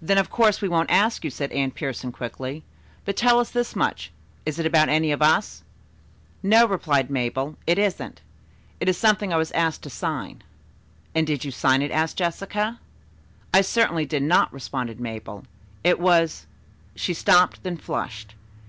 "Then, 0.00 0.18
of 0.18 0.28
course, 0.28 0.60
we 0.60 0.68
won't 0.68 0.90
ask 0.90 1.22
you," 1.22 1.30
said 1.30 1.52
Anne 1.52 1.70
Pierson 1.70 2.10
quickly. 2.10 2.64
"But 3.04 3.16
tell 3.16 3.38
us 3.38 3.52
this 3.52 3.76
much 3.76 4.10
is 4.44 4.58
it 4.58 4.66
about 4.66 4.88
any 4.88 5.12
of 5.12 5.22
us?" 5.22 5.62
"No," 6.42 6.66
replied 6.66 7.08
Mabel. 7.10 7.54
"It 7.64 7.78
isn't. 7.78 8.22
It 8.80 8.88
is 8.88 8.98
something 8.98 9.32
I 9.32 9.36
was 9.36 9.52
asked 9.52 9.82
to 9.84 9.88
sign." 9.90 10.42
"And 11.14 11.28
did 11.28 11.44
you 11.44 11.52
sign 11.52 11.80
it?" 11.80 11.92
asked 11.92 12.16
Jessica. 12.16 12.80
"I 13.54 13.60
certainly 13.60 14.04
did 14.04 14.24
not," 14.24 14.52
responded 14.52 14.98
Mabel. 14.98 15.44
"It 15.84 16.00
was" 16.00 16.46
she 16.96 17.14
stopped, 17.14 17.62
then 17.62 17.76
flushed. 17.76 18.34